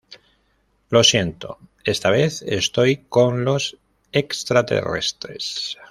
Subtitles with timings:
[0.89, 3.77] Lo siento, esta vez estoy con los
[4.11, 5.77] extraterrestres".